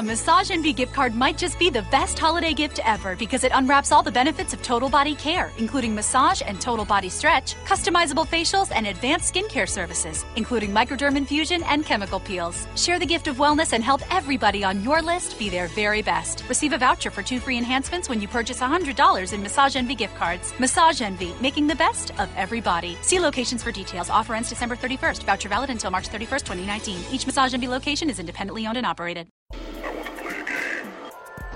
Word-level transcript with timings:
A 0.00 0.02
Massage 0.02 0.50
Envy 0.50 0.72
gift 0.72 0.94
card 0.94 1.14
might 1.14 1.36
just 1.36 1.58
be 1.58 1.68
the 1.68 1.82
best 1.90 2.18
holiday 2.18 2.54
gift 2.54 2.80
ever 2.86 3.14
because 3.14 3.44
it 3.44 3.52
unwraps 3.54 3.92
all 3.92 4.02
the 4.02 4.10
benefits 4.10 4.54
of 4.54 4.62
total 4.62 4.88
body 4.88 5.14
care, 5.14 5.52
including 5.58 5.94
massage 5.94 6.40
and 6.46 6.58
total 6.58 6.86
body 6.86 7.10
stretch, 7.10 7.54
customizable 7.66 8.26
facials, 8.26 8.72
and 8.74 8.86
advanced 8.86 9.34
skincare 9.34 9.68
services, 9.68 10.24
including 10.36 10.70
microderm 10.70 11.18
infusion 11.18 11.62
and 11.64 11.84
chemical 11.84 12.18
peels. 12.18 12.66
Share 12.76 12.98
the 12.98 13.04
gift 13.04 13.28
of 13.28 13.36
wellness 13.36 13.74
and 13.74 13.84
help 13.84 14.00
everybody 14.10 14.64
on 14.64 14.82
your 14.82 15.02
list 15.02 15.38
be 15.38 15.50
their 15.50 15.66
very 15.66 16.00
best. 16.00 16.44
Receive 16.48 16.72
a 16.72 16.78
voucher 16.78 17.10
for 17.10 17.22
two 17.22 17.38
free 17.38 17.58
enhancements 17.58 18.08
when 18.08 18.22
you 18.22 18.26
purchase 18.26 18.58
$100 18.58 19.34
in 19.34 19.42
Massage 19.42 19.76
Envy 19.76 19.94
gift 19.94 20.16
cards. 20.16 20.54
Massage 20.58 21.02
Envy, 21.02 21.34
making 21.42 21.66
the 21.66 21.76
best 21.76 22.18
of 22.18 22.30
everybody. 22.36 22.96
See 23.02 23.20
locations 23.20 23.62
for 23.62 23.70
details. 23.70 24.08
Offer 24.08 24.34
ends 24.34 24.48
December 24.48 24.76
31st. 24.76 25.24
Voucher 25.24 25.50
valid 25.50 25.68
until 25.68 25.90
March 25.90 26.08
31st, 26.08 26.46
2019. 26.46 27.02
Each 27.12 27.26
Massage 27.26 27.52
Envy 27.52 27.68
location 27.68 28.08
is 28.08 28.18
independently 28.18 28.66
owned 28.66 28.78
and 28.78 28.86
operated. 28.86 29.28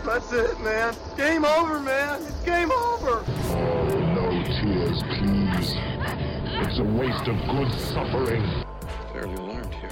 That's 0.05 0.33
it, 0.33 0.61
man. 0.61 0.95
Game 1.17 1.45
over, 1.45 1.81
man. 1.81 2.21
It's 2.23 2.41
game 2.43 2.71
over. 2.71 3.25
Oh, 3.27 3.89
No 4.15 4.31
tears, 4.61 5.03
please. 5.03 5.75
It's 6.67 6.79
a 6.79 6.85
waste 6.85 7.27
of 7.27 7.37
good 7.49 7.73
suffering. 7.81 8.65
Fairly 9.13 9.35
alarmed 9.35 9.75
here. 9.75 9.91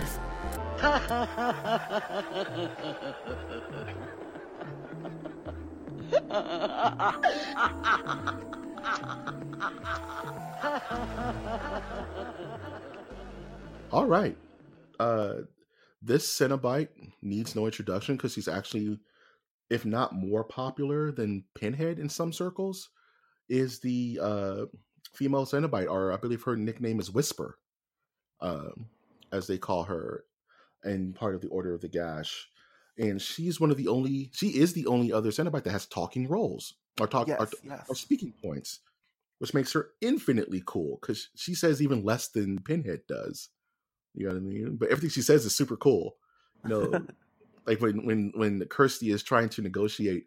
All 13.90 14.06
right. 14.06 14.36
Uh 14.98 15.34
this 16.04 16.26
Cenobite 16.26 16.88
needs 17.22 17.54
no 17.54 17.66
introduction 17.66 18.16
because 18.16 18.34
he's 18.34 18.48
actually, 18.48 18.98
if 19.72 19.84
not 19.84 20.14
more 20.14 20.44
popular 20.44 21.10
than 21.10 21.44
Pinhead 21.54 21.98
in 21.98 22.08
some 22.08 22.32
circles, 22.32 22.90
is 23.48 23.80
the 23.80 24.18
uh 24.22 24.64
female 25.14 25.46
Cenobite, 25.46 25.90
or 25.90 26.12
I 26.12 26.16
believe 26.16 26.42
her 26.42 26.56
nickname 26.56 27.00
is 27.00 27.10
Whisper, 27.10 27.58
um, 28.40 28.86
as 29.30 29.46
they 29.46 29.58
call 29.58 29.84
her, 29.84 30.24
and 30.84 31.14
part 31.14 31.34
of 31.34 31.40
the 31.40 31.48
Order 31.48 31.74
of 31.74 31.80
the 31.80 31.88
Gash. 31.88 32.48
And 32.98 33.20
she's 33.20 33.60
one 33.60 33.70
of 33.70 33.76
the 33.76 33.88
only, 33.88 34.30
she 34.34 34.48
is 34.48 34.74
the 34.74 34.86
only 34.86 35.12
other 35.12 35.30
Cenobite 35.30 35.64
that 35.64 35.70
has 35.70 35.86
talking 35.86 36.28
roles 36.28 36.74
or 37.00 37.06
talk 37.06 37.28
or, 37.28 37.36
Yes, 37.40 37.54
yes. 37.64 37.86
or 37.88 37.94
speaking 37.94 38.32
points, 38.42 38.80
which 39.38 39.54
makes 39.54 39.72
her 39.72 39.88
infinitely 40.00 40.62
cool 40.66 40.98
because 41.00 41.28
she 41.34 41.54
says 41.54 41.80
even 41.80 42.04
less 42.04 42.28
than 42.28 42.58
Pinhead 42.58 43.00
does. 43.08 43.48
You 44.14 44.26
know 44.26 44.34
what 44.34 44.40
I 44.40 44.44
mean? 44.44 44.76
But 44.76 44.90
everything 44.90 45.10
she 45.10 45.22
says 45.22 45.46
is 45.46 45.54
super 45.54 45.76
cool. 45.76 46.16
You 46.64 46.70
know, 46.70 47.06
like 47.66 47.80
when 47.80 48.04
when 48.04 48.32
when 48.34 48.64
Kirsty 48.66 49.10
is 49.10 49.22
trying 49.22 49.48
to 49.50 49.62
negotiate 49.62 50.26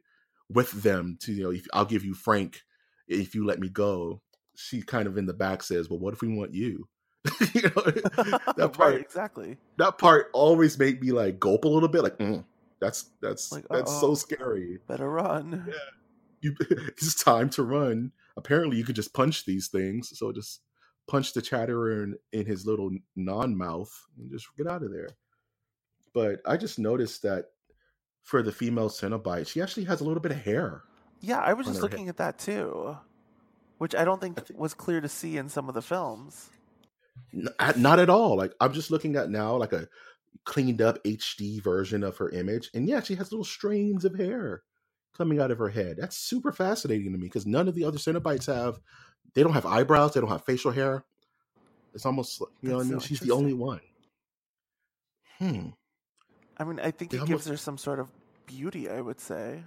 with 0.49 0.71
them 0.83 1.17
to 1.21 1.33
you 1.33 1.43
know, 1.43 1.51
if, 1.51 1.65
I'll 1.73 1.85
give 1.85 2.05
you 2.05 2.13
Frank 2.13 2.61
if 3.07 3.35
you 3.35 3.45
let 3.45 3.59
me 3.59 3.69
go. 3.69 4.21
She 4.57 4.81
kind 4.81 5.07
of 5.07 5.17
in 5.17 5.25
the 5.25 5.33
back 5.33 5.63
says, 5.63 5.89
"Well, 5.89 5.99
what 5.99 6.13
if 6.13 6.21
we 6.21 6.29
want 6.29 6.53
you?" 6.53 6.87
you 7.53 7.61
know, 7.63 7.69
that 8.55 8.71
part 8.73 8.93
right, 8.93 9.01
exactly. 9.01 9.57
that 9.77 9.97
part 9.97 10.29
always 10.33 10.77
made 10.79 11.01
me 11.01 11.11
like 11.11 11.39
gulp 11.39 11.65
a 11.65 11.67
little 11.67 11.89
bit, 11.89 12.03
like 12.03 12.17
mm, 12.19 12.45
that's 12.79 13.09
that's 13.21 13.51
Like, 13.51 13.65
that's 13.69 13.99
so 13.99 14.15
scary. 14.15 14.79
Better 14.87 15.09
run. 15.09 15.73
You, 16.41 16.55
it's 16.69 17.21
time 17.21 17.49
to 17.51 17.63
run. 17.63 18.11
Apparently, 18.37 18.77
you 18.77 18.83
could 18.83 18.95
just 18.95 19.13
punch 19.13 19.45
these 19.45 19.67
things. 19.67 20.17
So 20.17 20.31
just 20.31 20.61
punch 21.07 21.33
the 21.33 21.41
chatterer 21.41 22.03
in, 22.03 22.15
in 22.31 22.45
his 22.45 22.65
little 22.65 22.91
non 23.15 23.57
mouth 23.57 23.91
and 24.17 24.31
just 24.31 24.47
get 24.57 24.67
out 24.67 24.83
of 24.83 24.91
there. 24.91 25.09
But 26.15 26.41
I 26.47 26.55
just 26.57 26.79
noticed 26.79 27.21
that 27.23 27.51
for 28.23 28.41
the 28.41 28.51
female 28.51 28.89
Cenobite, 28.89 29.47
she 29.47 29.61
actually 29.61 29.83
has 29.83 30.01
a 30.01 30.03
little 30.05 30.21
bit 30.21 30.31
of 30.31 30.39
hair. 30.39 30.81
Yeah, 31.19 31.39
I 31.41 31.53
was 31.53 31.67
just 31.67 31.77
her 31.79 31.83
head. 31.83 31.91
looking 31.91 32.09
at 32.09 32.17
that 32.17 32.39
too, 32.39 32.97
which 33.77 33.93
I 33.93 34.03
don't 34.05 34.19
think 34.21 34.39
I 34.39 34.43
thi- 34.43 34.53
was 34.57 34.73
clear 34.73 35.01
to 35.01 35.09
see 35.09 35.37
in 35.37 35.49
some 35.49 35.67
of 35.69 35.75
the 35.75 35.81
films. 35.81 36.49
N- 37.33 37.49
Not 37.77 37.99
at 37.99 38.09
all. 38.09 38.35
Like 38.37 38.53
I'm 38.61 38.73
just 38.73 38.89
looking 38.91 39.15
at 39.17 39.29
now, 39.29 39.55
like 39.57 39.73
a 39.73 39.87
cleaned 40.45 40.81
up 40.81 41.03
HD 41.03 41.61
version 41.61 42.01
of 42.03 42.17
her 42.17 42.29
image, 42.29 42.69
and 42.73 42.87
yeah, 42.87 43.01
she 43.01 43.15
has 43.15 43.31
little 43.31 43.45
strains 43.45 44.05
of 44.05 44.15
hair 44.15 44.63
coming 45.17 45.39
out 45.41 45.51
of 45.51 45.57
her 45.57 45.69
head. 45.69 45.97
That's 45.99 46.17
super 46.17 46.51
fascinating 46.53 47.11
to 47.11 47.17
me 47.17 47.25
because 47.27 47.45
none 47.45 47.67
of 47.67 47.75
the 47.75 47.83
other 47.85 47.97
Cenobites 47.97 48.45
have. 48.47 48.79
They 49.33 49.43
don't 49.43 49.53
have 49.53 49.65
eyebrows. 49.65 50.13
They 50.13 50.21
don't 50.21 50.29
have 50.29 50.45
facial 50.45 50.71
hair. 50.71 51.03
It's 51.93 52.05
almost 52.05 52.39
like- 52.39 52.49
you 52.61 52.69
know 52.69 52.77
what 52.77 52.85
I 52.85 52.89
mean. 52.89 52.99
She's 52.99 53.19
the 53.19 53.31
only 53.31 53.53
one. 53.53 53.81
Hmm. 55.39 55.69
I 56.57 56.63
mean, 56.63 56.79
I 56.79 56.91
think 56.91 57.11
They 57.11 57.17
it 57.17 57.21
almost- 57.21 57.29
gives 57.45 57.47
her 57.47 57.57
some 57.57 57.77
sort 57.77 57.99
of 57.99 58.09
beauty. 58.45 58.89
I 58.89 59.01
would 59.01 59.19
say. 59.19 59.63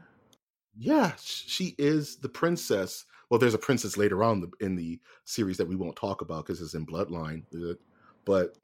Yeah, 0.77 1.13
she 1.21 1.75
is 1.79 2.17
the 2.19 2.29
princess. 2.29 3.05
Well, 3.31 3.41
there's 3.41 3.55
a 3.55 3.59
princess 3.59 3.97
later 3.97 4.23
on 4.23 4.51
in 4.61 4.77
the 4.77 5.01
series 5.25 5.57
that 5.59 5.69
we 5.69 5.77
won't 5.77 5.97
talk 5.97 6.21
about 6.23 6.47
because 6.47 6.61
it's 6.63 6.75
in 6.75 6.87
Bloodline. 6.87 7.43
But 8.25 8.57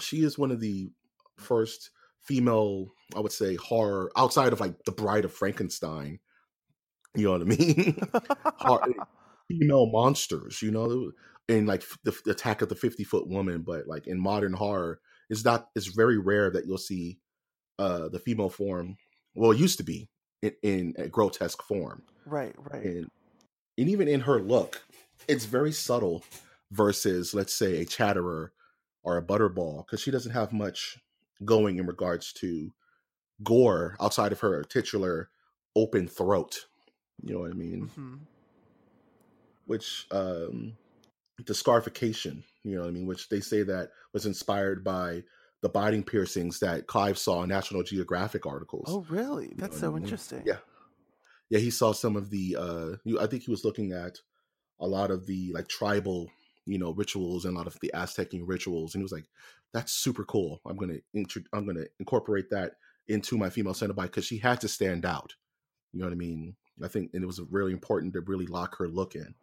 she 0.00 0.22
is 0.22 0.36
one 0.38 0.50
of 0.50 0.60
the 0.60 0.90
first 1.38 1.90
female, 2.20 2.88
I 3.14 3.20
would 3.20 3.32
say, 3.32 3.54
horror 3.54 4.10
outside 4.16 4.52
of 4.52 4.60
like 4.60 4.74
the 4.84 4.92
Bride 4.92 5.24
of 5.24 5.32
Frankenstein. 5.32 6.18
You 7.14 7.24
know 7.26 7.32
what 7.32 7.42
I 7.42 7.44
mean? 7.44 7.98
Hor- 8.58 9.06
female 9.48 9.86
monsters. 9.86 10.60
You 10.62 10.72
know, 10.72 11.12
in 11.48 11.64
like 11.66 11.82
f- 11.82 11.98
the, 12.04 12.30
Attack 12.30 12.60
of 12.62 12.68
the 12.68 12.74
Fifty 12.74 13.04
Foot 13.04 13.28
Woman. 13.28 13.62
But 13.62 13.86
like 13.86 14.06
in 14.08 14.18
modern 14.20 14.52
horror, 14.52 15.00
it's 15.30 15.44
not. 15.44 15.68
It's 15.76 15.86
very 15.86 16.18
rare 16.18 16.50
that 16.50 16.66
you'll 16.66 16.76
see 16.76 17.18
uh 17.78 18.08
the 18.08 18.18
female 18.18 18.50
form. 18.50 18.96
Well, 19.34 19.50
it 19.50 19.58
used 19.58 19.78
to 19.78 19.84
be 19.84 20.08
in, 20.42 20.52
in 20.62 20.94
a 20.98 21.08
grotesque 21.08 21.62
form 21.62 22.02
right, 22.26 22.54
right. 22.58 22.84
and 22.84 23.10
and 23.78 23.88
even 23.88 24.08
in 24.08 24.20
her 24.20 24.40
look, 24.40 24.82
it's 25.28 25.44
very 25.44 25.72
subtle 25.72 26.24
versus 26.70 27.34
let's 27.34 27.54
say 27.54 27.80
a 27.80 27.84
chatterer 27.84 28.52
or 29.02 29.16
a 29.16 29.22
butterball 29.22 29.86
because 29.86 30.00
she 30.00 30.10
doesn't 30.10 30.32
have 30.32 30.52
much 30.52 30.98
going 31.44 31.78
in 31.78 31.86
regards 31.86 32.32
to 32.32 32.72
gore 33.42 33.96
outside 34.00 34.32
of 34.32 34.40
her 34.40 34.62
titular 34.64 35.28
open 35.74 36.08
throat. 36.08 36.66
You 37.22 37.34
know 37.34 37.40
what 37.40 37.52
I 37.52 37.54
mean? 37.54 37.90
hmm 37.94 38.14
Which 39.66 40.06
um 40.10 40.76
the 41.44 41.54
scarification, 41.54 42.44
you 42.64 42.76
know 42.76 42.82
what 42.82 42.88
I 42.88 42.92
mean, 42.92 43.06
which 43.06 43.28
they 43.28 43.40
say 43.40 43.62
that 43.62 43.90
was 44.14 44.24
inspired 44.24 44.82
by 44.82 45.22
the 45.62 45.68
biting 45.68 46.02
piercings 46.04 46.60
that 46.60 46.86
Clive 46.86 47.18
saw 47.18 47.42
in 47.42 47.48
National 47.48 47.82
Geographic 47.82 48.46
articles. 48.46 48.84
Oh, 48.88 49.04
really? 49.08 49.52
That's 49.56 49.78
so 49.78 49.96
interesting. 49.96 50.42
Yeah. 50.46 50.58
yeah 51.50 51.58
he 51.58 51.70
saw 51.70 51.92
some 51.92 52.16
of 52.16 52.30
the 52.30 52.56
uh 52.58 52.96
you- 53.04 53.20
i 53.20 53.26
think 53.26 53.42
he 53.44 53.50
was 53.50 53.64
looking 53.64 53.92
at 53.92 54.18
a 54.80 54.86
lot 54.86 55.10
of 55.10 55.26
the 55.26 55.52
like 55.52 55.68
tribal 55.68 56.28
you 56.66 56.78
know 56.78 56.92
rituals 56.92 57.44
and 57.44 57.54
a 57.54 57.58
lot 57.58 57.66
of 57.66 57.78
the 57.80 57.90
aztecian 57.94 58.42
rituals 58.44 58.94
and 58.94 59.00
he 59.00 59.04
was 59.04 59.12
like 59.12 59.26
that's 59.72 59.92
super 59.92 60.24
cool 60.24 60.60
i'm 60.66 60.76
gonna 60.76 60.98
intro- 61.14 61.42
i'm 61.52 61.64
gonna 61.66 61.84
incorporate 62.00 62.50
that 62.50 62.72
into 63.08 63.38
my 63.38 63.48
female 63.48 63.72
cenobite 63.74 64.02
because 64.10 64.24
she 64.24 64.38
had 64.38 64.60
to 64.60 64.68
stand 64.68 65.06
out 65.06 65.34
you 65.92 66.00
know 66.00 66.06
what 66.06 66.12
i 66.12 66.16
mean 66.16 66.54
i 66.84 66.88
think 66.88 67.10
and 67.14 67.22
it 67.22 67.26
was 67.26 67.40
really 67.50 67.72
important 67.72 68.12
to 68.12 68.20
really 68.22 68.46
lock 68.46 68.76
her 68.76 68.88
look 68.88 69.14
in 69.14 69.34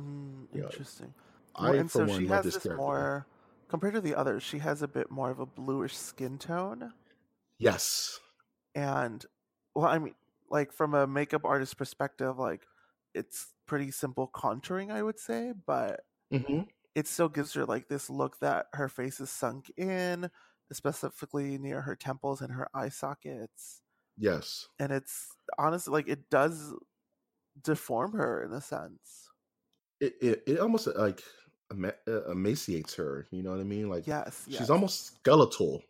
Mm, 0.00 0.46
interesting. 0.54 1.12
i 1.54 1.74
and 1.76 1.90
for 1.90 1.98
so 1.98 2.06
one 2.06 2.20
she 2.20 2.26
love 2.26 2.36
has 2.36 2.44
this 2.46 2.54
this 2.54 2.62
character 2.62 2.82
more 2.82 3.26
compared 3.70 3.94
to 3.94 4.02
the 4.02 4.14
others. 4.14 4.42
She 4.42 4.58
has 4.58 4.82
a 4.82 4.88
bit 4.88 5.10
more 5.10 5.30
of 5.30 5.38
a 5.40 5.46
bluish 5.46 5.96
skin 5.96 6.38
tone, 6.38 6.92
yes 7.58 8.18
and 8.74 9.24
well, 9.74 9.86
I 9.86 9.98
mean, 9.98 10.14
like 10.48 10.72
from 10.72 10.94
a 10.94 11.06
makeup 11.06 11.44
artist 11.44 11.76
perspective, 11.76 12.38
like 12.38 12.66
it's 13.14 13.54
pretty 13.66 13.90
simple 13.90 14.28
contouring, 14.28 14.90
I 14.90 15.02
would 15.02 15.18
say, 15.18 15.52
but 15.66 16.00
hmm 16.30 16.62
it 16.94 17.06
still 17.08 17.28
gives 17.28 17.54
her 17.54 17.66
like 17.66 17.88
this 17.88 18.10
look 18.10 18.40
that 18.40 18.68
her 18.74 18.88
face 18.88 19.20
is 19.20 19.30
sunk 19.30 19.72
in, 19.78 20.30
specifically 20.72 21.58
near 21.58 21.82
her 21.82 21.96
temples 21.96 22.40
and 22.42 22.52
her 22.52 22.68
eye 22.74 22.88
sockets. 22.90 23.82
yes 24.16 24.68
And 24.78 24.92
it's 24.92 25.36
honestly 25.58 25.92
like 25.92 26.08
it 26.08 26.30
does 26.30 26.74
deform 27.60 28.14
her 28.14 28.42
in 28.44 28.52
a 28.52 28.60
sense. 28.60 29.30
it, 30.00 30.14
it, 30.20 30.42
it 30.46 30.58
almost 30.58 30.86
like 30.96 31.22
emaciates 32.28 32.94
her 32.94 33.26
you 33.30 33.42
know 33.42 33.50
what 33.50 33.60
i 33.60 33.64
mean 33.64 33.88
like 33.88 34.06
Yes, 34.06 34.44
yes. 34.46 34.58
she's 34.58 34.70
almost 34.70 35.16
skeletal, 35.18 35.82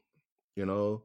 you 0.56 0.67
know, 0.67 1.03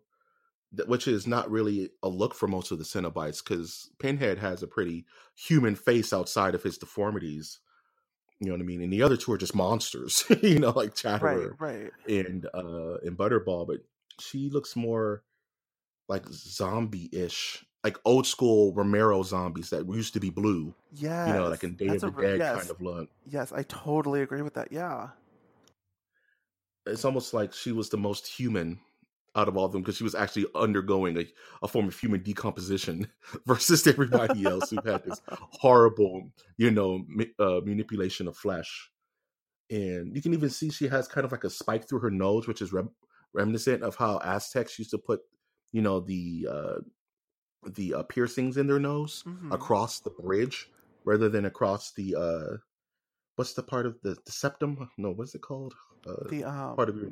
th- 0.75 0.87
which 0.89 1.07
is 1.07 1.25
not 1.27 1.49
really 1.49 1.91
a 2.03 2.09
look 2.09 2.33
for 2.35 2.47
most 2.47 2.71
of 2.71 2.77
the 2.77 2.83
Cenobites 2.83 3.43
because 3.43 3.89
Pinhead 3.99 4.37
has 4.39 4.63
a 4.63 4.67
pretty 4.67 5.05
human 5.35 5.75
face 5.75 6.11
outside 6.11 6.55
of 6.55 6.63
his 6.63 6.77
deformities. 6.77 7.59
You 8.39 8.47
know 8.47 8.53
what 8.53 8.61
I 8.61 8.65
mean? 8.65 8.81
And 8.81 8.91
the 8.91 9.01
other 9.01 9.15
two 9.15 9.31
are 9.31 9.37
just 9.37 9.55
monsters, 9.55 10.25
you 10.43 10.59
know, 10.59 10.71
like 10.71 10.89
right, 10.89 10.95
Chatterer 10.95 11.55
right. 11.59 11.91
and 12.07 12.45
uh 12.53 12.97
and 13.03 13.17
Butterball, 13.17 13.65
but 13.65 13.77
she 14.19 14.49
looks 14.49 14.75
more 14.75 15.23
like 16.07 16.27
zombie-ish, 16.29 17.65
like 17.85 17.99
old 18.03 18.25
school 18.25 18.73
Romero 18.73 19.21
zombies 19.21 19.69
that 19.69 19.87
used 19.87 20.15
to 20.15 20.19
be 20.19 20.31
blue, 20.31 20.73
Yes. 20.91 21.27
you 21.27 21.35
know, 21.35 21.47
like 21.47 21.63
in 21.63 21.75
Day 21.75 21.89
that's 21.89 22.01
of 22.01 22.15
the 22.15 22.21
a 22.21 22.27
Dead 22.29 22.39
yes, 22.39 22.57
kind 22.57 22.69
of 22.71 22.81
look. 22.81 23.09
Yes, 23.27 23.51
I 23.51 23.61
totally 23.61 24.23
agree 24.23 24.41
with 24.41 24.55
that. 24.55 24.71
Yeah. 24.71 25.09
It's 26.87 27.05
almost 27.05 27.31
like 27.31 27.53
she 27.53 27.71
was 27.71 27.89
the 27.89 27.97
most 27.97 28.25
human 28.25 28.79
out 29.35 29.47
of 29.47 29.55
all 29.55 29.65
of 29.65 29.71
them 29.71 29.83
because 29.83 29.97
she 29.97 30.03
was 30.03 30.15
actually 30.15 30.47
undergoing 30.55 31.15
a, 31.19 31.27
a 31.61 31.67
form 31.67 31.87
of 31.87 31.99
human 31.99 32.23
decomposition 32.23 33.07
versus 33.45 33.85
everybody 33.85 34.45
else 34.45 34.71
who 34.71 34.77
had 34.83 35.03
this 35.03 35.21
horrible, 35.29 36.31
you 36.57 36.71
know, 36.71 37.05
uh, 37.37 37.59
manipulation 37.63 38.27
of 38.27 38.35
flesh. 38.35 38.89
And 39.69 40.15
you 40.15 40.23
can 40.23 40.33
even 40.33 40.49
see 40.49 40.71
she 40.71 40.87
has 40.87 41.07
kind 41.07 41.23
of 41.23 41.31
like 41.31 41.43
a 41.43 41.51
spike 41.51 41.87
through 41.87 41.99
her 41.99 42.09
nose, 42.11 42.47
which 42.47 42.63
is 42.63 42.73
rem- 42.73 42.95
reminiscent 43.31 43.83
of 43.83 43.95
how 43.95 44.19
Aztecs 44.23 44.79
used 44.79 44.89
to 44.89 44.97
put, 44.97 45.19
you 45.71 45.83
know, 45.83 45.99
the 45.99 46.47
uh, 46.49 46.75
the 47.67 47.93
uh, 47.95 48.03
piercings 48.03 48.57
in 48.57 48.67
their 48.67 48.79
nose 48.79 49.23
Mhm. 49.25 49.53
across 49.53 49.99
the 49.99 50.11
bridge 50.11 50.69
rather 51.03 51.29
than 51.29 51.45
across 51.45 51.91
the 51.93 52.15
uh, 52.15 52.57
what's 53.35 53.53
the 53.53 53.63
part 53.63 53.85
of 53.85 53.99
the, 54.01 54.17
the 54.25 54.31
septum? 54.31 54.89
No, 54.97 55.11
what's 55.11 55.35
it 55.35 55.41
called? 55.41 55.73
Uh, 56.07 56.27
The 56.29 56.43
um, 56.43 56.75
part 56.75 56.89
of 56.89 56.95
your 56.97 57.09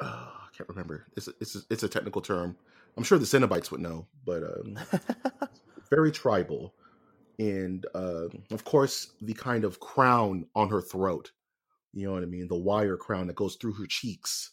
uh, 0.00 0.30
I 0.34 0.48
can't 0.56 0.68
remember. 0.68 1.06
It's 1.16 1.28
a, 1.28 1.32
it's 1.40 1.56
a, 1.56 1.60
it's 1.70 1.82
a 1.82 1.88
technical 1.88 2.20
term. 2.20 2.56
I'm 2.96 3.04
sure 3.04 3.18
the 3.18 3.24
Cenobites 3.24 3.70
would 3.70 3.80
know, 3.80 4.06
but 4.24 4.42
um, 4.42 4.78
very 5.90 6.12
tribal, 6.12 6.74
and 7.38 7.86
uh, 7.94 8.28
of 8.50 8.64
course 8.64 9.12
the 9.20 9.34
kind 9.34 9.64
of 9.64 9.80
crown 9.80 10.46
on 10.54 10.68
her 10.70 10.80
throat. 10.80 11.32
You 11.92 12.06
know 12.06 12.12
what 12.14 12.22
I 12.22 12.26
mean? 12.26 12.48
The 12.48 12.56
wire 12.58 12.96
crown 12.96 13.28
that 13.28 13.36
goes 13.36 13.56
through 13.56 13.74
her 13.74 13.86
cheeks, 13.86 14.50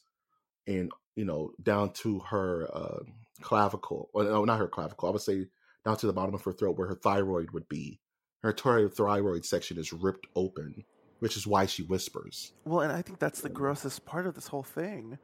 and 0.68 0.92
you 1.16 1.26
know 1.26 1.52
down 1.62 1.94
to 1.94 2.20
her 2.20 2.70
uh, 2.74 3.00
clavicle. 3.42 4.10
Or 4.14 4.24
no, 4.24 4.46
not 4.46 4.60
her 4.60 4.68
clavicle. 4.68 5.10
I 5.10 5.12
would 5.12 5.22
say 5.22 5.48
down 5.86 5.98
to 5.98 6.08
the 6.08 6.14
bottom 6.14 6.36
of 6.36 6.44
her 6.44 6.54
throat 6.54 6.78
where 6.78 6.88
her 6.88 6.96
thyroid 6.96 7.52
would 7.52 7.68
be. 7.68 8.00
Her 8.44 8.52
thyroid 8.52 8.94
thyroid 8.94 9.46
section 9.46 9.78
is 9.78 9.94
ripped 9.94 10.28
open, 10.36 10.84
which 11.20 11.38
is 11.38 11.46
why 11.46 11.66
she 11.66 11.84
whispers. 11.84 12.54
Well, 12.66 12.82
and 12.82 12.92
I 12.92 13.02
think 13.02 13.20
that's 13.20 13.42
the 13.42 13.50
grossest 13.50 14.06
part 14.06 14.26
of 14.26 14.36
this 14.36 14.48
whole 14.48 14.64
thing. 14.64 15.18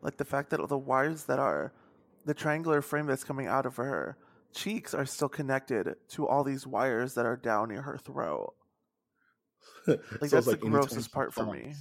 Like 0.00 0.16
the 0.16 0.24
fact 0.24 0.50
that 0.50 0.68
the 0.68 0.78
wires 0.78 1.24
that 1.24 1.38
are 1.38 1.72
the 2.24 2.34
triangular 2.34 2.82
frame 2.82 3.06
that's 3.06 3.24
coming 3.24 3.46
out 3.46 3.66
of 3.66 3.76
her 3.76 4.16
cheeks 4.52 4.94
are 4.94 5.06
still 5.06 5.28
connected 5.28 5.94
to 6.10 6.26
all 6.26 6.44
these 6.44 6.66
wires 6.66 7.14
that 7.14 7.26
are 7.26 7.36
down 7.36 7.68
near 7.68 7.82
her 7.82 7.98
throat. 7.98 8.54
Like 9.86 10.30
So 10.30 10.36
that's 10.36 10.46
the 10.46 10.56
grossest 10.56 11.12
part 11.12 11.32
for 11.32 11.46
me. 11.46 11.74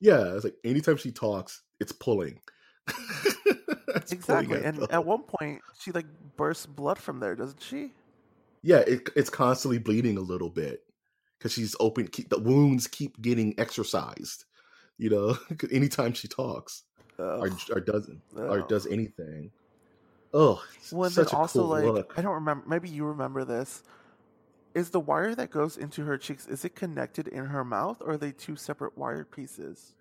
Yeah, 0.00 0.34
it's 0.34 0.44
like 0.44 0.56
anytime 0.64 0.96
she 0.96 1.12
talks, 1.12 1.62
it's 1.80 1.92
pulling. 1.92 2.40
Exactly. 4.10 4.62
And 4.64 4.90
at 4.90 5.04
one 5.04 5.22
point 5.22 5.60
she 5.78 5.92
like 5.92 6.06
bursts 6.36 6.66
blood 6.66 6.98
from 6.98 7.20
there, 7.20 7.34
doesn't 7.34 7.62
she? 7.62 7.92
yeah, 8.62 8.78
it, 8.78 9.10
it's 9.16 9.30
constantly 9.30 9.78
bleeding 9.78 10.16
a 10.16 10.20
little 10.20 10.48
bit 10.48 10.84
because 11.38 11.52
she's 11.52 11.74
open. 11.80 12.06
Keep, 12.06 12.30
the 12.30 12.38
wounds 12.38 12.86
keep 12.86 13.20
getting 13.20 13.54
exercised. 13.58 14.44
You 14.98 15.10
know, 15.10 15.38
anytime 15.72 16.12
she 16.12 16.28
talks 16.28 16.84
or, 17.18 17.50
or 17.72 17.80
doesn't 17.80 18.20
or 18.36 18.60
does 18.60 18.86
anything. 18.86 19.50
Oh, 20.34 20.62
Well, 20.92 21.10
then 21.10 21.26
such 21.26 21.32
a 21.32 21.36
also 21.36 21.60
cool 21.60 21.68
like 21.68 21.84
look. 21.84 22.14
I 22.16 22.22
don't 22.22 22.34
remember. 22.34 22.64
Maybe 22.68 22.88
you 22.88 23.04
remember 23.04 23.44
this. 23.44 23.82
Is 24.74 24.88
the 24.88 25.00
wire 25.00 25.34
that 25.34 25.50
goes 25.50 25.76
into 25.76 26.04
her 26.04 26.16
cheeks 26.16 26.46
is 26.46 26.64
it 26.64 26.74
connected 26.74 27.28
in 27.28 27.46
her 27.46 27.64
mouth, 27.64 28.00
or 28.00 28.12
are 28.12 28.16
they 28.16 28.32
two 28.32 28.56
separate 28.56 28.96
wire 28.96 29.24
pieces? 29.24 29.94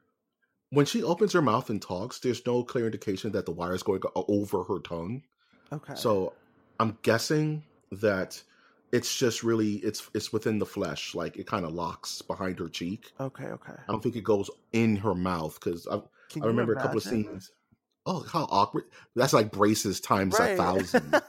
When 0.71 0.85
she 0.85 1.03
opens 1.03 1.33
her 1.33 1.41
mouth 1.41 1.69
and 1.69 1.81
talks, 1.81 2.19
there's 2.19 2.45
no 2.45 2.63
clear 2.63 2.85
indication 2.85 3.31
that 3.33 3.45
the 3.45 3.51
wire 3.51 3.75
is 3.75 3.83
going 3.83 4.01
uh, 4.15 4.21
over 4.27 4.63
her 4.63 4.79
tongue. 4.79 5.23
Okay. 5.71 5.95
So 5.95 6.33
I'm 6.79 6.97
guessing 7.03 7.63
that 7.91 8.41
it's 8.91 9.17
just 9.17 9.43
really 9.43 9.75
it's 9.75 10.09
it's 10.13 10.33
within 10.33 10.59
the 10.59 10.65
flesh, 10.65 11.13
like 11.13 11.37
it 11.37 11.45
kind 11.45 11.65
of 11.65 11.73
locks 11.73 12.21
behind 12.21 12.59
her 12.59 12.69
cheek. 12.69 13.11
okay, 13.19 13.45
okay. 13.45 13.73
I 13.73 13.91
don't 13.91 14.01
think 14.01 14.15
it 14.15 14.23
goes 14.23 14.49
in 14.73 14.95
her 14.97 15.13
mouth 15.13 15.59
because 15.59 15.87
I, 15.87 16.01
Can 16.29 16.43
I 16.43 16.47
remember 16.47 16.73
a 16.73 16.81
couple 16.81 16.97
of 16.97 17.03
scenes. 17.03 17.51
Oh, 18.05 18.25
how 18.31 18.47
awkward! 18.49 18.85
That's 19.15 19.33
like 19.33 19.51
braces 19.51 19.99
times 19.99 20.39
a 20.39 20.55
thousand. 20.55 21.21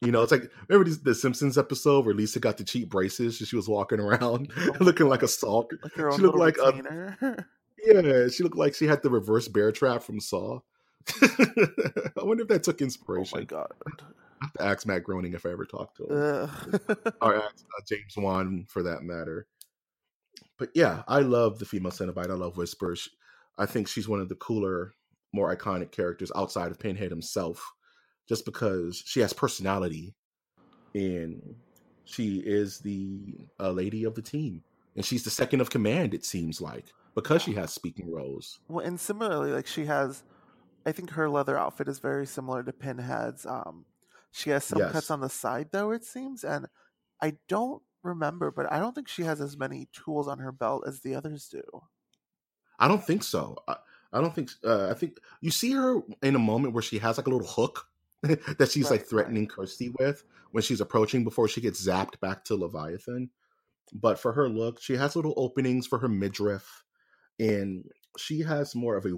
You 0.00 0.12
know, 0.12 0.22
it's 0.22 0.30
like 0.30 0.50
remember 0.68 0.88
the 0.90 1.14
Simpsons 1.14 1.58
episode 1.58 2.06
where 2.06 2.14
Lisa 2.14 2.38
got 2.38 2.56
the 2.56 2.64
cheap 2.64 2.88
braces 2.88 3.40
and 3.40 3.48
she 3.48 3.56
was 3.56 3.68
walking 3.68 3.98
around 3.98 4.52
looking 4.80 5.08
like 5.08 5.24
a 5.24 5.28
sock. 5.28 5.72
like 5.82 6.12
She 6.14 6.22
looked 6.22 6.38
like 6.38 6.56
a-. 6.58 7.44
Yeah, 7.88 8.28
she 8.28 8.42
looked 8.42 8.56
like 8.56 8.74
she 8.74 8.86
had 8.86 9.02
the 9.02 9.10
reverse 9.10 9.48
bear 9.48 9.72
trap 9.72 10.02
from 10.02 10.20
Saw. 10.20 10.60
I 11.22 12.22
wonder 12.22 12.42
if 12.42 12.48
that 12.48 12.62
took 12.64 12.80
inspiration. 12.80 13.32
oh 13.34 13.38
my 13.38 13.44
god. 13.44 13.72
I 13.86 14.44
have 14.44 14.52
to 14.52 14.62
ask 14.64 14.86
Matt 14.86 15.04
Groening 15.04 15.34
if 15.34 15.46
I 15.46 15.50
ever 15.50 15.64
talked 15.64 15.96
to 15.96 16.04
him. 16.04 16.16
Ugh. 16.16 17.14
or 17.22 17.36
ask, 17.36 17.64
uh, 17.76 17.82
James 17.88 18.14
Wan 18.16 18.66
for 18.68 18.82
that 18.84 19.02
matter. 19.02 19.46
But 20.58 20.70
yeah, 20.74 21.02
I 21.08 21.20
love 21.20 21.58
the 21.58 21.64
female 21.64 21.92
Cenobite. 21.92 22.30
I 22.30 22.34
love 22.34 22.56
Whisper. 22.56 22.94
She- 22.94 23.10
I 23.56 23.66
think 23.66 23.88
she's 23.88 24.08
one 24.08 24.20
of 24.20 24.28
the 24.28 24.36
cooler, 24.36 24.92
more 25.32 25.54
iconic 25.54 25.90
characters 25.90 26.30
outside 26.36 26.70
of 26.70 26.78
Pinhead 26.78 27.10
himself, 27.10 27.72
just 28.28 28.44
because 28.44 29.02
she 29.04 29.18
has 29.20 29.32
personality 29.32 30.14
and 30.94 31.56
she 32.04 32.38
is 32.38 32.78
the 32.78 33.34
uh, 33.58 33.70
lady 33.70 34.04
of 34.04 34.14
the 34.14 34.22
team. 34.22 34.62
And 34.94 35.04
she's 35.04 35.24
the 35.24 35.30
second 35.30 35.60
of 35.60 35.70
command, 35.70 36.14
it 36.14 36.24
seems 36.24 36.60
like, 36.60 36.86
because 37.20 37.42
she 37.42 37.54
has 37.54 37.72
speaking 37.72 38.10
roles. 38.10 38.60
well, 38.68 38.84
and 38.84 39.00
similarly, 39.00 39.52
like 39.52 39.66
she 39.66 39.86
has, 39.86 40.24
I 40.86 40.92
think 40.92 41.10
her 41.12 41.30
leather 41.30 41.58
outfit 41.58 41.88
is 41.88 41.98
very 42.00 42.26
similar 42.26 42.62
to 42.64 42.72
Pinhead's. 42.72 43.46
Um, 43.46 43.86
she 44.32 44.50
has 44.50 44.64
some 44.64 44.82
Yes. 44.82 44.84
cuts 44.84 45.10
on 45.10 45.20
the 45.20 45.28
side 45.30 45.70
though, 45.72 45.92
it 45.92 46.04
seems, 46.04 46.44
and 46.44 46.68
I 47.22 47.38
don't 47.48 47.82
remember, 48.02 48.50
but 48.52 48.72
I 48.72 48.80
don't 48.80 48.94
think 48.94 49.08
she 49.08 49.24
has 49.24 49.40
as 49.40 49.58
many 49.58 49.88
tools 49.92 50.28
on 50.28 50.40
her 50.40 50.52
belt 50.52 50.84
as 50.86 51.00
the 51.02 51.14
others 51.16 51.48
do. 51.48 51.62
I 52.78 52.88
don't 52.88 53.04
think 53.04 53.22
so. 53.24 53.56
I, 53.66 53.76
I 54.12 54.20
don't 54.20 54.34
think. 54.34 54.50
Uh, 54.64 54.88
I 54.90 54.94
think 54.94 55.18
you 55.40 55.50
see 55.50 55.72
her 55.72 56.00
in 56.22 56.34
a 56.34 56.38
moment 56.40 56.74
where 56.74 56.82
she 56.82 56.98
has 56.98 57.16
like 57.18 57.26
a 57.26 57.30
little 57.30 57.46
hook 57.46 57.86
that 58.22 58.70
she's 58.70 58.90
Right, 58.90 58.90
like 58.90 59.06
right. 59.16 59.34
threatening 59.34 59.46
Kirsty 59.46 59.90
with 59.98 60.24
when 60.52 60.62
she's 60.62 60.80
approaching 60.80 61.24
before 61.24 61.48
she 61.48 61.60
gets 61.60 61.84
zapped 61.84 62.20
back 62.20 62.44
to 62.44 62.56
Leviathan. 62.56 63.30
But 63.92 64.18
for 64.18 64.32
her 64.34 64.48
look, 64.48 64.80
she 64.82 64.96
has 64.96 65.16
little 65.16 65.34
openings 65.36 65.86
for 65.86 65.98
her 65.98 66.08
midriff, 66.08 66.84
and 67.38 67.84
she 68.18 68.40
has 68.40 68.74
more 68.74 68.96
of 68.96 69.04
a. 69.06 69.12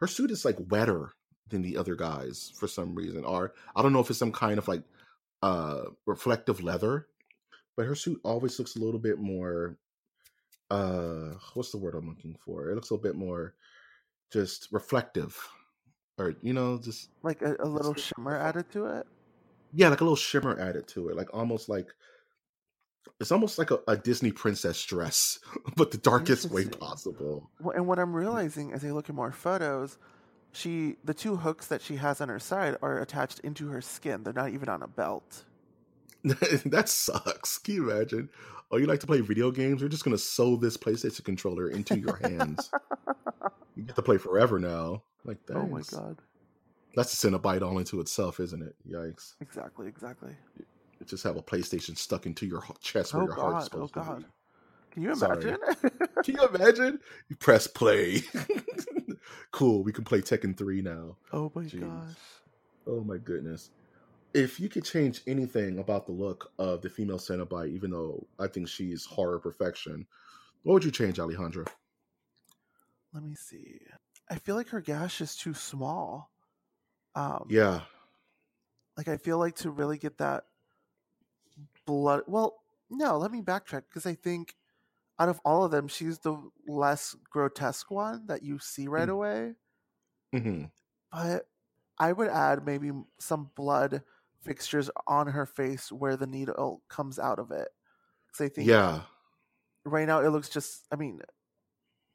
Her 0.00 0.06
suit 0.06 0.30
is 0.30 0.44
like 0.44 0.56
wetter 0.70 1.12
than 1.48 1.62
the 1.62 1.76
other 1.76 1.94
guys 1.96 2.52
for 2.58 2.66
some 2.68 2.94
reason, 2.94 3.24
or 3.24 3.52
I 3.76 3.82
don't 3.82 3.92
know 3.92 4.00
if 4.00 4.10
it's 4.10 4.18
some 4.18 4.32
kind 4.32 4.58
of 4.58 4.68
like 4.68 4.82
uh 5.42 5.82
reflective 6.06 6.62
leather, 6.62 7.06
but 7.76 7.86
her 7.86 7.94
suit 7.94 8.20
always 8.24 8.58
looks 8.58 8.76
a 8.76 8.80
little 8.80 9.00
bit 9.00 9.18
more 9.18 9.76
uh 10.70 11.34
what's 11.54 11.70
the 11.70 11.78
word 11.78 11.94
i'm 11.94 12.08
looking 12.08 12.34
for 12.44 12.70
it 12.70 12.74
looks 12.74 12.90
a 12.90 12.94
little 12.94 13.02
bit 13.02 13.14
more 13.16 13.54
just 14.32 14.68
reflective 14.72 15.36
or 16.18 16.34
you 16.42 16.54
know 16.54 16.78
just 16.78 17.10
Like 17.22 17.42
a, 17.42 17.54
a 17.60 17.68
little 17.68 17.94
shimmer 17.94 18.36
added 18.36 18.70
to 18.72 18.86
it. 18.86 19.06
yeah 19.74 19.88
like 19.90 20.00
a 20.00 20.04
little 20.04 20.16
shimmer 20.16 20.58
added 20.58 20.88
to 20.88 21.10
it 21.10 21.16
like 21.16 21.28
almost 21.34 21.68
like 21.68 21.88
it's 23.20 23.32
almost 23.32 23.58
like 23.58 23.70
a, 23.70 23.78
a 23.88 23.96
disney 23.96 24.32
princess 24.32 24.82
dress 24.84 25.38
but 25.76 25.90
the 25.90 25.98
darkest 25.98 26.50
way 26.50 26.66
possible 26.66 27.50
Well, 27.60 27.76
and 27.76 27.86
what 27.86 27.98
I'm 27.98 28.12
mm. 28.12 28.16
realizing 28.16 28.72
as 28.72 28.84
I 28.84 28.90
look 28.90 29.08
at 29.08 29.14
more 29.14 29.32
photos, 29.32 29.98
she 30.52 30.96
the 31.04 31.14
two 31.14 31.36
hooks 31.36 31.66
that 31.66 31.82
she 31.82 31.96
has 31.96 32.20
on 32.20 32.28
her 32.28 32.38
side 32.38 32.76
are 32.82 33.00
attached 33.00 33.40
into 33.40 33.68
her 33.68 33.80
skin. 33.80 34.22
They're 34.22 34.32
not 34.32 34.50
even 34.50 34.68
on 34.68 34.82
a 34.82 34.88
belt. 34.88 35.44
that 36.24 36.88
sucks 36.88 37.58
can 37.58 37.74
you 37.74 37.90
imagine 37.90 38.30
oh 38.70 38.78
you 38.78 38.86
like 38.86 39.00
to 39.00 39.06
play 39.06 39.20
video 39.20 39.50
games 39.50 39.82
we're 39.82 39.88
just 39.88 40.04
gonna 40.04 40.16
sew 40.16 40.56
this 40.56 40.74
playstation 40.74 41.22
controller 41.22 41.68
into 41.68 41.98
your 41.98 42.16
hands 42.16 42.70
you 43.76 43.82
get 43.82 43.94
to 43.94 44.00
play 44.00 44.16
forever 44.16 44.58
now 44.58 45.02
like 45.26 45.44
that. 45.44 45.56
Oh 45.56 45.66
my 45.66 45.82
god! 45.90 46.16
that's 46.96 47.12
a 47.12 47.28
Cenobite 47.28 47.60
all 47.60 47.78
into 47.78 48.00
itself 48.00 48.40
isn't 48.40 48.62
it 48.62 48.74
yikes 48.90 49.34
Exactly, 49.42 49.86
exactly. 49.86 50.34
You 51.00 51.06
just 51.06 51.24
have 51.24 51.36
a 51.36 51.42
PlayStation 51.42 51.96
stuck 51.96 52.26
into 52.26 52.46
your 52.46 52.62
chest 52.80 53.14
where 53.14 53.22
Oh 53.22 53.26
your 53.26 53.34
heart's! 53.34 53.68
Oh 53.72 53.86
supposed 53.86 53.94
to 53.94 54.00
god! 54.00 54.22
be. 54.22 54.26
Can 54.92 55.02
you 55.02 55.12
imagine? 55.12 55.58
Can 56.22 56.34
you 56.36 56.46
imagine? 56.48 57.00
You 57.28 57.36
press 57.36 57.66
play. 57.66 58.22
cool. 59.50 59.82
We 59.82 59.92
can 59.92 60.04
play 60.04 60.20
Tekken 60.20 60.56
3 60.56 60.82
now. 60.82 61.16
oh 61.32 61.50
my 61.54 61.64
Jeez. 61.64 61.80
gosh! 61.80 62.16
Oh 62.86 63.02
my 63.02 63.18
goodness. 63.18 63.70
If 64.32 64.58
you 64.58 64.68
could 64.68 64.84
change 64.84 65.20
anything 65.26 65.78
about 65.78 66.06
the 66.06 66.12
look 66.12 66.50
of 66.58 66.82
the 66.82 66.90
female 66.90 67.18
Cenobite, 67.18 67.70
even 67.72 67.90
though 67.90 68.26
I 68.38 68.46
think 68.48 68.68
she's 68.68 69.04
horror 69.04 69.38
perfection, 69.38 70.06
what 70.62 70.74
would 70.74 70.84
you 70.84 70.90
change, 70.90 71.18
Alejandra? 71.18 71.66
Let 73.12 73.22
me 73.22 73.34
see. 73.34 73.80
I 74.30 74.36
feel 74.36 74.56
like 74.56 74.68
her 74.68 74.80
gash 74.80 75.20
is 75.20 75.36
too 75.36 75.54
small. 75.54 76.30
Um, 77.14 77.48
Yeah. 77.48 77.80
like 78.96 79.08
I 79.08 79.16
feel 79.16 79.38
like 79.38 79.56
to 79.56 79.70
really 79.70 79.98
get 79.98 80.18
that 80.18 80.44
blood. 81.86 82.24
Well, 82.26 82.62
no, 82.90 83.18
let 83.18 83.30
me 83.32 83.42
backtrack 83.42 83.84
because 83.88 84.06
I 84.06 84.14
think 84.14 84.56
out 85.18 85.28
of 85.30 85.40
all 85.44 85.64
of 85.64 85.72
them, 85.72 85.88
she's 85.88 86.20
the 86.20 86.50
less 86.66 87.14
grotesque 87.30 87.90
one 87.90 88.26
that 88.26 88.42
you 88.42 88.58
see 88.58 88.88
right 88.88 89.08
Mm. 89.08 89.10
away. 89.10 89.56
hmm 90.32 90.64
But 91.10 91.48
I 91.98 92.12
would 92.12 92.28
add 92.28 92.64
maybe 92.66 92.92
some 93.18 93.52
blood 93.54 94.04
fixtures 94.42 94.90
on 95.06 95.28
her 95.28 95.46
face 95.46 95.90
where 95.92 96.16
the 96.16 96.26
needle 96.26 96.82
comes 96.88 97.18
out 97.18 97.38
of 97.38 97.50
it. 97.50 97.68
Because 98.26 98.40
I 98.44 98.48
think 98.48 98.78
Yeah. 98.78 99.04
right 99.84 100.06
now 100.06 100.20
it 100.20 100.28
looks 100.30 100.48
just. 100.48 100.86
I 100.92 100.96
mean, 100.96 101.20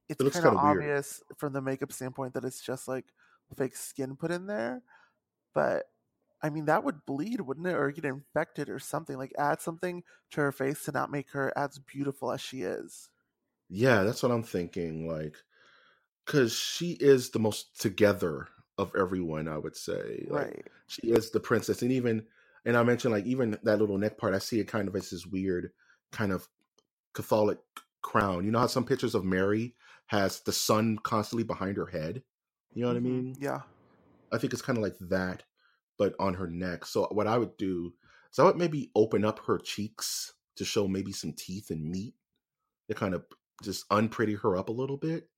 it's 0.08 0.24
looks 0.24 0.40
kind 0.40 0.46
of 0.46 0.54
kinda 0.54 0.58
weird. 0.58 0.92
obvious 0.96 1.22
from 1.38 1.54
the 1.54 1.62
makeup 1.62 1.92
standpoint 1.92 2.34
that 2.34 2.46
it's 2.46 2.62
just 2.62 2.88
like 2.88 3.14
fake 3.58 3.76
skin 3.76 4.16
put 4.16 4.32
in 4.32 4.48
there. 4.48 4.82
But 5.54 5.86
I 6.42 6.50
mean, 6.50 6.66
that 6.66 6.84
would 6.84 7.06
bleed, 7.06 7.42
wouldn't 7.42 7.68
it? 7.68 7.76
Or 7.76 7.92
get 7.92 8.06
infected 8.06 8.70
or 8.70 8.80
something. 8.80 9.18
Like 9.18 9.34
add 9.38 9.62
something 9.62 10.04
to 10.32 10.42
her 10.42 10.52
face 10.52 10.84
to 10.86 10.92
not 10.92 11.12
make 11.12 11.32
her 11.32 11.52
as 11.58 11.80
beautiful 11.80 12.32
as 12.32 12.42
she 12.42 12.62
is. 12.62 13.10
Yeah, 13.70 14.04
that's 14.04 14.24
what 14.24 14.32
I'm 14.32 14.44
thinking. 14.44 15.08
Like, 15.08 15.36
because 16.26 16.54
she 16.54 16.92
is 16.94 17.32
the 17.32 17.40
most 17.40 17.80
together 17.80 18.48
of 18.78 18.92
everyone, 18.98 19.48
I 19.48 19.58
would 19.58 19.76
say. 19.76 20.26
Like, 20.30 20.46
Right. 20.46 20.68
She 20.88 21.12
is 21.12 21.30
the 21.32 21.40
princess, 21.40 21.84
and 21.84 21.92
even, 21.92 22.26
and 22.66 22.76
I 22.76 22.84
mentioned 22.84 23.14
like 23.14 23.26
even 23.26 23.60
that 23.64 23.80
little 23.80 23.98
neck 24.00 24.18
part. 24.18 24.34
I 24.34 24.40
see 24.40 24.60
it 24.60 24.68
kind 24.68 24.88
of 24.88 24.96
as 24.96 25.12
this 25.12 25.26
weird, 25.26 25.72
kind 26.12 26.32
of 26.32 26.48
Catholic 27.14 27.60
crown. 28.02 28.46
You 28.46 28.52
know 28.52 28.60
how 28.60 28.68
some 28.68 28.86
pictures 28.86 29.16
of 29.16 29.24
Mary 29.26 29.76
has 30.08 30.42
the 30.42 30.52
sun 30.52 30.98
constantly 30.98 31.44
behind 31.44 31.78
her 31.78 31.86
head. 31.88 32.24
You 32.74 32.82
know 32.84 32.88
what 32.90 32.98
I 32.98 33.02
Mhm. 33.02 33.04
mean? 33.04 33.36
Yeah. 33.40 33.62
I 34.32 34.38
think 34.38 34.54
it's 34.54 34.62
kind 34.62 34.78
of 34.78 34.84
like 34.84 34.98
that, 35.00 35.44
but 36.00 36.16
on 36.20 36.34
her 36.34 36.48
neck. 36.48 36.86
So 36.86 37.08
what 37.12 37.28
I 37.28 37.38
would 37.38 37.56
do 37.58 37.94
is 38.32 38.40
I 38.40 38.44
would 38.46 38.56
maybe 38.58 38.90
open 38.96 39.24
up 39.24 39.40
her 39.46 39.60
cheeks 39.60 40.34
to 40.56 40.66
show 40.66 40.88
maybe 40.88 41.12
some 41.12 41.34
teeth 41.34 41.70
and 41.70 41.88
meat 41.88 42.16
to 42.88 42.96
kind 42.96 43.14
of 43.14 43.26
just 43.62 43.86
unpretty 43.92 44.34
her 44.36 44.58
up 44.58 44.70
a 44.70 44.74
little 44.74 44.98
bit. 44.98 45.30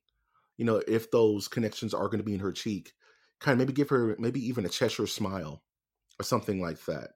You 0.58 0.65
know, 0.65 0.82
if 0.88 1.12
those 1.12 1.48
connections 1.48 1.94
are 1.94 2.06
going 2.06 2.20
to 2.20 2.24
be 2.24 2.36
in 2.36 2.39
her 2.39 2.51
cheek, 2.51 2.94
kind 3.39 3.53
of 3.53 3.60
maybe 3.60 3.74
give 3.74 3.89
her 3.89 4.15
maybe 4.20 4.39
even 4.48 4.65
a 4.65 4.70
Cheshire 4.70 5.08
smile 5.08 5.63
or 6.20 6.24
something 6.24 6.62
like 6.62 6.86
that. 6.86 7.15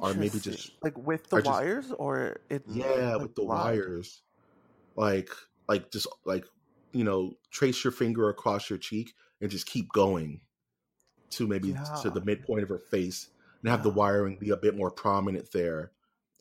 Or 0.00 0.14
maybe 0.14 0.40
just- 0.40 0.72
like 0.82 0.98
with 0.98 1.28
the 1.28 1.36
or 1.36 1.42
just- 1.42 1.50
wires 1.52 1.92
or 1.98 2.40
it 2.50 2.64
Yeah, 2.68 3.14
like 3.14 3.22
with 3.22 3.34
the 3.36 3.44
wires. 3.44 4.22
Like 4.96 5.30
like 5.68 5.90
just 5.90 6.08
like 6.24 6.44
you 6.92 7.04
know, 7.04 7.32
trace 7.50 7.82
your 7.84 7.92
finger 7.92 8.28
across 8.28 8.70
your 8.70 8.78
cheek 8.78 9.14
and 9.40 9.50
just 9.50 9.66
keep 9.66 9.92
going 9.92 10.40
to 11.30 11.46
maybe 11.46 11.74
to 12.02 12.10
the 12.10 12.20
midpoint 12.24 12.62
of 12.62 12.68
her 12.68 12.78
face 12.78 13.28
and 13.62 13.70
have 13.70 13.82
the 13.82 13.90
wiring 13.90 14.36
be 14.36 14.50
a 14.50 14.56
bit 14.56 14.76
more 14.76 14.90
prominent 14.90 15.50
there. 15.52 15.90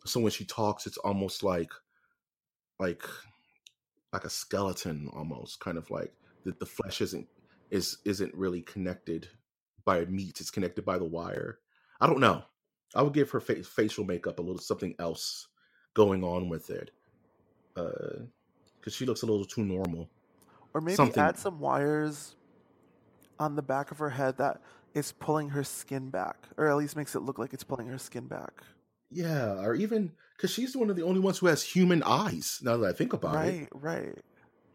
So 0.06 0.20
when 0.20 0.32
she 0.32 0.46
talks, 0.46 0.86
it's 0.86 0.98
almost 0.98 1.44
like 1.44 1.72
like 2.80 3.04
like 4.12 4.25
a 4.25 4.30
skeleton 4.30 5.10
almost, 5.13 5.60
kind 5.60 5.78
of 5.78 5.90
like 5.90 6.13
that 6.44 6.60
the 6.60 6.66
flesh 6.66 7.02
isn't 7.02 7.28
is 7.72 7.98
isn't 8.06 8.34
really 8.36 8.62
connected 8.62 9.28
by 9.86 10.06
meat, 10.06 10.40
it's 10.40 10.52
connected 10.52 10.86
by 10.86 10.98
the 10.98 11.06
wire. 11.06 11.60
I 12.00 12.08
don't 12.08 12.20
know. 12.20 12.44
I 12.96 13.02
would 13.02 13.13
give 13.13 13.32
her 13.32 13.40
fa- 13.40 13.63
facial 13.63 14.04
makeup 14.04 14.40
a 14.40 14.42
little 14.42 14.60
something 14.62 14.94
else 15.00 15.48
going 15.94 16.24
on 16.24 16.50
with 16.50 16.70
it. 16.70 16.92
Uh 17.75 18.25
because 18.80 18.94
she 18.94 19.06
looks 19.06 19.22
a 19.22 19.25
little 19.25 19.46
too 19.46 19.63
normal. 19.63 20.10
Or 20.74 20.82
maybe 20.82 20.96
Something- 20.98 21.24
add 21.24 21.38
some 21.38 21.60
wires 21.60 22.36
on 23.43 23.55
the 23.55 23.62
back 23.62 23.91
of 23.91 24.00
her 24.00 24.09
head 24.12 24.38
that 24.38 24.62
is 24.93 25.12
pulling 25.12 25.50
her 25.50 25.63
skin 25.63 26.09
back, 26.09 26.47
or 26.57 26.67
at 26.69 26.77
least 26.77 26.95
makes 26.95 27.15
it 27.15 27.19
look 27.21 27.38
like 27.38 27.53
it's 27.53 27.63
pulling 27.63 27.88
her 27.88 27.97
skin 27.97 28.27
back. 28.27 28.63
Yeah, 29.12 29.62
or 29.62 29.75
even 29.75 30.12
because 30.35 30.51
she's 30.51 30.75
one 30.75 30.89
of 30.89 30.95
the 30.95 31.03
only 31.03 31.19
ones 31.19 31.38
who 31.38 31.47
has 31.47 31.63
human 31.63 32.01
eyes. 32.03 32.59
Now 32.63 32.77
that 32.77 32.88
I 32.88 32.93
think 32.97 33.13
about 33.13 33.35
it, 33.35 33.38
Right, 33.38 33.67
right. 33.73 34.17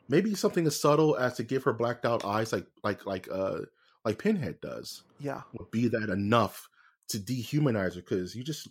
maybe 0.08 0.34
something 0.34 0.66
as 0.66 0.80
subtle 0.80 1.16
as 1.16 1.34
to 1.37 1.42
give 1.44 1.64
her 1.64 1.72
blacked 1.72 2.04
out 2.06 2.25
eyes, 2.25 2.52
like 2.52 2.66
like 2.84 3.04
like 3.06 3.28
uh 3.32 3.60
like 4.04 4.18
Pinhead 4.18 4.60
does, 4.60 5.02
Yeah. 5.18 5.42
would 5.58 5.70
be 5.70 5.88
that 5.88 6.08
enough 6.10 6.68
to 7.08 7.18
dehumanize 7.18 7.94
her? 7.96 8.00
Because 8.02 8.34
you 8.37 8.44
just 8.44 8.68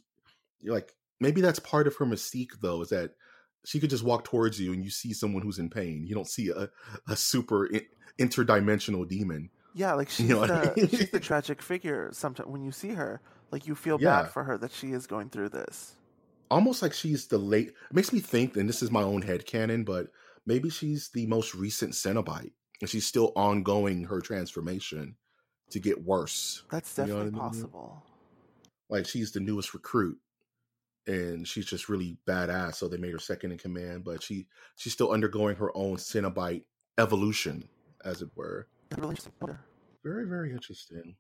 you're 0.62 0.74
like 0.74 0.94
maybe 1.20 1.42
that's 1.42 1.60
part 1.60 1.88
of 1.88 1.96
her 1.98 2.06
mystique, 2.06 2.60
though, 2.62 2.82
is 2.82 2.90
that 2.90 3.12
she 3.66 3.80
could 3.82 3.90
just 3.90 4.04
walk 4.04 4.24
towards 4.24 4.60
you 4.60 4.72
and 4.74 4.84
you 4.84 4.90
see 4.90 5.12
someone 5.14 5.42
who's 5.44 5.60
in 5.60 5.70
pain. 5.70 6.06
You 6.08 6.16
don't 6.16 6.28
see 6.30 6.50
a 6.50 6.70
a 7.10 7.16
super 7.16 7.66
in, 7.66 7.82
interdimensional 8.20 9.08
demon. 9.08 9.50
Yeah, 9.78 9.94
like 9.94 10.10
she's 10.10 10.28
You 10.28 10.36
know 10.36 10.40
what 10.42 10.52
I 10.56 10.58
the 10.58 10.76
mean? 10.76 10.90
she's 10.90 11.10
the 11.12 11.20
tragic 11.20 11.62
figure. 11.62 12.10
Sometimes 12.12 12.50
when 12.50 12.64
you 12.64 12.72
see 12.72 12.90
her, 12.94 13.22
like 13.52 13.68
you 13.68 13.76
feel 13.76 13.98
Yeah. 13.98 14.08
bad 14.08 14.28
for 14.30 14.44
her 14.44 14.58
that 14.58 14.72
she 14.72 14.92
is 14.92 15.08
going 15.08 15.30
through 15.30 15.50
this. 15.50 15.96
almost 16.50 16.82
like 16.82 16.94
she's 16.94 17.28
the 17.28 17.38
late 17.38 17.70
it 17.70 17.94
makes 17.94 18.14
me 18.14 18.20
think 18.20 18.56
and 18.56 18.70
this 18.70 18.82
is 18.82 18.92
my 18.92 19.04
own 19.04 19.22
head 19.22 19.46
canon 19.46 19.84
but 19.84 20.08
maybe 20.46 20.70
she's 20.70 21.10
the 21.10 21.26
most 21.28 21.54
recent 21.54 21.94
cenobite 21.94 22.54
and 22.82 22.90
she's 22.90 23.06
still 23.06 23.34
ongoing 23.36 24.04
her 24.04 24.22
transformation 24.22 25.16
to 25.70 25.80
get 25.80 26.04
worse 26.06 26.64
That's 26.70 26.94
You 26.96 27.08
know 27.08 27.18
definitely 27.18 27.28
I 27.28 27.32
mean? 27.32 27.42
possible. 27.42 28.04
like 28.90 29.06
she's 29.06 29.32
the 29.32 29.40
newest 29.40 29.74
recruit 29.74 30.18
and 31.08 31.48
she's 31.48 31.66
just 31.66 31.90
really 31.90 32.18
badass 32.28 32.76
so 32.76 32.88
they 32.88 32.98
made 32.98 33.14
her 33.14 33.20
second 33.20 33.52
in 33.52 33.58
command 33.58 34.04
but 34.04 34.24
she 34.24 34.48
she's 34.78 34.94
still 34.94 35.12
undergoing 35.12 35.56
her 35.58 35.76
own 35.78 35.98
cenobite 35.98 36.66
evolution 36.98 37.70
as 38.06 38.22
it 38.22 38.30
were 38.36 38.68
really 38.96 39.10
interesting. 39.10 39.34
Wonder. 39.42 39.60
very 40.04 40.26
very 40.26 40.52
interesting. 40.52 41.16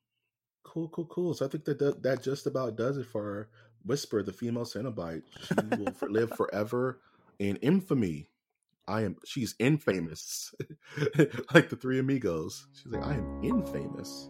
Cool 0.64 0.90
cool 0.90 1.06
cool. 1.06 1.34
So 1.34 1.46
i 1.46 1.50
think 1.50 1.66
that 1.66 1.80
that, 1.80 2.04
that 2.04 2.24
just 2.24 2.46
about 2.46 2.76
does 2.78 2.98
it 2.98 3.08
for 3.08 3.50
whisper 3.86 4.22
the 4.22 4.34
female 4.34 4.66
cenobite 4.66 5.24
she 5.44 5.54
will 5.78 5.94
for, 5.94 6.10
live 6.10 6.32
forever 6.38 7.00
in 7.40 7.58
infamy. 7.58 8.30
I 8.88 9.02
am 9.02 9.18
she's 9.26 9.56
infamous. 9.60 10.54
Like 11.54 11.70
the 11.70 11.76
three 11.76 12.00
amigos. 12.00 12.68
She's 12.74 12.92
like 12.92 13.04
i 13.04 13.14
am 13.14 13.44
infamous 13.44 14.30